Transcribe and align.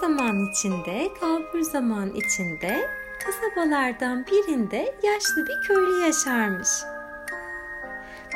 zaman 0.00 0.46
içinde, 0.50 1.10
kalbur 1.20 1.60
zaman 1.60 2.10
içinde 2.10 2.90
kasabalardan 3.24 4.26
birinde 4.26 4.94
yaşlı 5.02 5.46
bir 5.46 5.68
köylü 5.68 6.06
yaşarmış. 6.06 6.68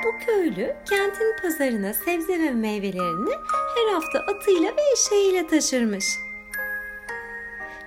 Bu 0.05 0.24
köylü 0.27 0.77
kentin 0.88 1.36
pazarına 1.42 1.95
sebze 1.95 2.38
ve 2.38 2.50
meyvelerini 2.50 3.30
her 3.77 3.95
hafta 3.95 4.19
atıyla 4.19 4.77
ve 4.77 4.80
eşeğiyle 4.92 5.46
taşırmış. 5.46 6.05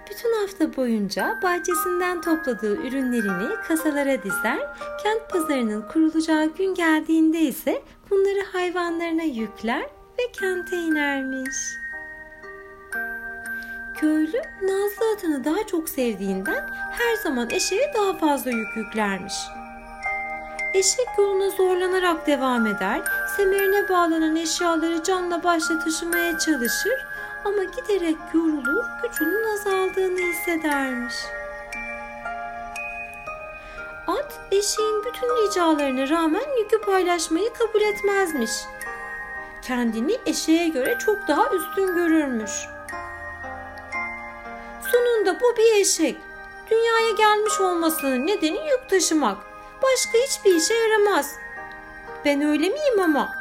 Bütün 0.10 0.42
hafta 0.42 0.76
boyunca 0.76 1.40
bahçesinden 1.44 2.22
topladığı 2.22 2.76
ürünlerini 2.76 3.56
kasalara 3.68 4.24
dizer, 4.24 4.60
kent 5.04 5.30
pazarının 5.30 5.88
kurulacağı 5.94 6.46
gün 6.46 6.76
geldiğinde 6.76 7.40
ise 7.40 7.84
bunları 8.10 8.46
hayvanlarına 8.52 9.24
yükler 9.24 9.90
ve 10.20 10.32
kente 10.40 10.76
inermiş. 10.76 11.83
Köylü 13.98 14.42
Nazlı 14.62 15.14
atını 15.14 15.44
daha 15.44 15.68
çok 15.68 15.90
sevdiğinden 15.90 16.70
her 16.92 17.16
zaman 17.24 17.50
eşeğe 17.50 17.94
daha 17.94 18.18
fazla 18.18 18.52
yük 18.52 18.78
yüklermiş. 18.78 19.34
Eşek 20.74 21.08
yoluna 21.18 21.50
zorlanarak 21.50 22.28
devam 22.28 22.68
eder, 22.68 23.02
semerine 23.38 23.90
bağlanan 23.90 24.36
eşyaları 24.36 25.04
canla 25.04 25.44
başla 25.44 25.80
taşımaya 25.80 26.40
çalışır 26.40 27.06
ama 27.46 27.64
giderek 27.64 28.18
yorulur, 28.34 28.86
gücünün 29.04 29.54
azaldığını 29.54 30.20
hissedermiş. 30.20 31.16
At 34.08 34.40
eşeğin 34.52 35.04
bütün 35.06 35.28
ricalarına 35.28 36.10
rağmen 36.10 36.58
yükü 36.60 36.82
paylaşmayı 36.82 37.54
kabul 37.54 37.82
etmezmiş. 37.82 38.52
Kendini 39.62 40.18
eşeğe 40.26 40.68
göre 40.68 40.98
çok 41.06 41.28
daha 41.28 41.50
üstün 41.50 41.96
görürmüş. 41.96 42.52
Sonunda 44.94 45.40
bu 45.42 45.58
bir 45.58 45.82
eşek. 45.82 46.18
Dünyaya 46.72 47.12
gelmiş 47.12 47.62
olmasının 47.62 48.28
nedeni 48.28 48.58
yük 48.58 48.90
taşımak. 48.90 49.38
Başka 49.84 50.18
hiçbir 50.18 50.56
işe 50.56 50.74
yaramaz. 50.74 51.36
Ben 52.26 52.42
öyle 52.42 52.70
miyim 52.70 53.00
ama? 53.04 53.32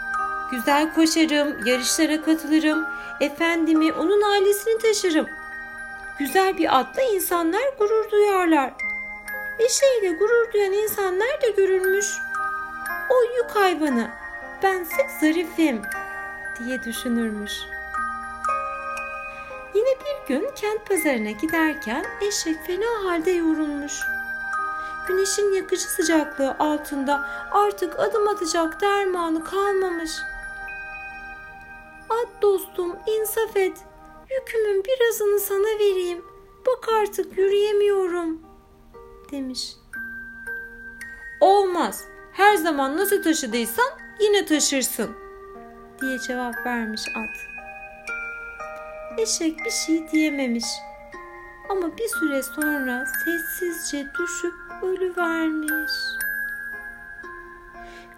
Güzel 0.51 0.95
koşarım, 0.95 1.67
yarışlara 1.67 2.23
katılırım, 2.23 2.87
efendimi, 3.21 3.93
onun 3.93 4.23
ailesini 4.23 4.79
taşırım. 4.79 5.27
Güzel 6.19 6.59
bir 6.59 6.79
atla 6.79 7.03
insanlar 7.03 7.65
gurur 7.79 8.11
duyarlar. 8.11 8.73
Eşeğiyle 9.59 10.19
gurur 10.19 10.53
duyan 10.53 10.73
insanlar 10.73 11.43
da 11.43 11.49
görülmüş. 11.57 12.07
O 13.11 13.23
yük 13.37 13.51
hayvanı, 13.51 14.11
bense 14.63 15.07
zarifim 15.21 15.83
diye 16.59 16.85
düşünürmüş. 16.85 17.53
Yine 19.75 19.89
bir 20.01 20.35
gün 20.35 20.51
kent 20.55 20.89
pazarına 20.89 21.31
giderken 21.31 22.05
eşek 22.21 22.57
fena 22.67 23.05
halde 23.05 23.31
yorulmuş. 23.31 24.01
Güneşin 25.09 25.53
yakıcı 25.53 25.83
sıcaklığı 25.83 26.57
altında 26.59 27.29
artık 27.51 28.01
adım 28.01 28.29
atacak 28.29 28.81
dermanı 28.81 29.45
kalmamış. 29.45 30.11
At 32.11 32.43
dostum 32.43 32.97
insaf 33.07 33.57
et. 33.57 33.77
Yükümün 34.31 34.85
birazını 34.85 35.41
sana 35.41 35.79
vereyim. 35.79 36.25
Bak 36.67 36.89
artık 36.89 37.39
yürüyemiyorum 37.39 38.41
demiş. 39.33 39.77
Olmaz. 41.41 42.05
Her 42.33 42.57
zaman 42.57 42.97
nasıl 42.97 43.23
taşıdıysan 43.23 43.91
yine 44.21 44.47
taşırsın 44.47 45.11
diye 46.01 46.19
cevap 46.19 46.67
vermiş 46.67 47.03
at. 47.09 47.52
Eşek 49.19 49.59
bir 49.65 49.71
şey 49.71 50.09
diyememiş. 50.13 50.65
Ama 51.69 51.97
bir 51.99 52.09
süre 52.09 52.43
sonra 52.43 53.05
sessizce 53.25 54.07
düşüp 54.19 54.55
ölüvermiş. 54.83 55.93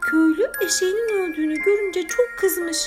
Köylü 0.01 0.53
eşeğinin 0.61 1.09
öldüğünü 1.09 1.55
görünce 1.55 2.03
çok 2.09 2.27
kızmış. 2.39 2.79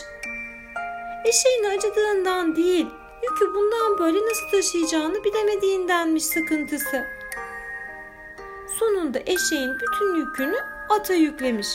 Eşeğin 1.25 1.63
acıdığından 1.63 2.55
değil, 2.55 2.87
yükü 3.23 3.53
bundan 3.53 3.99
böyle 3.99 4.17
nasıl 4.17 4.51
taşıyacağını 4.51 5.23
bilemediğindenmiş 5.23 6.25
sıkıntısı. 6.25 7.05
Sonunda 8.79 9.19
eşeğin 9.19 9.75
bütün 9.75 10.15
yükünü 10.15 10.57
ata 10.89 11.13
yüklemiş. 11.13 11.67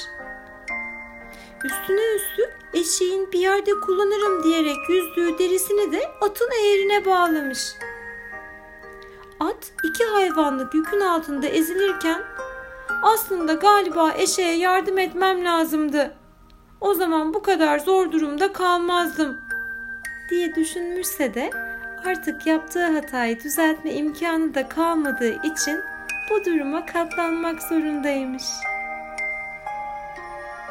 Üstüne 1.64 2.14
üstlük 2.14 2.50
eşeğin 2.72 3.32
bir 3.32 3.38
yerde 3.38 3.70
kullanırım 3.80 4.44
diyerek 4.44 4.76
yüzdüğü 4.88 5.38
derisini 5.38 5.92
de 5.92 6.00
atın 6.20 6.50
eğrine 6.50 7.06
bağlamış. 7.06 7.72
At 9.40 9.72
iki 9.84 10.04
hayvanlık 10.04 10.74
yükün 10.74 11.00
altında 11.00 11.46
ezilirken 11.46 12.22
aslında 13.02 13.54
galiba 13.54 14.12
eşeğe 14.12 14.56
yardım 14.56 14.98
etmem 14.98 15.44
lazımdı. 15.44 16.14
O 16.80 16.94
zaman 16.94 17.34
bu 17.34 17.42
kadar 17.42 17.78
zor 17.78 18.12
durumda 18.12 18.52
kalmazdım 18.52 19.40
diye 20.30 20.54
düşünmüşse 20.54 21.34
de 21.34 21.50
artık 22.06 22.46
yaptığı 22.46 22.86
hatayı 22.86 23.40
düzeltme 23.40 23.92
imkanı 23.92 24.54
da 24.54 24.68
kalmadığı 24.68 25.32
için 25.46 25.80
bu 26.30 26.44
duruma 26.44 26.86
katlanmak 26.86 27.62
zorundaymış. 27.62 28.44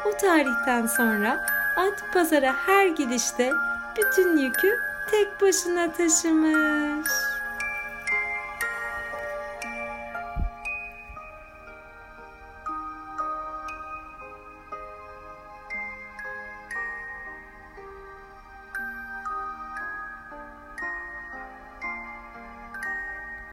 O 0.06 0.16
tarihten 0.16 0.86
sonra 0.86 1.40
at 1.76 2.12
pazara 2.12 2.54
her 2.66 2.86
gidişte 2.86 3.50
bütün 3.96 4.36
yükü 4.36 4.80
tek 5.10 5.40
başına 5.40 5.92
taşımış. 5.92 7.31